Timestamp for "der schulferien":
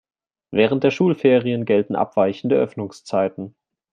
0.83-1.63